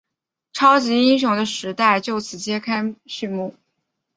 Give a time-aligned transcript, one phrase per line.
[0.51, 3.53] 超级英雄的时代就此揭开序幕。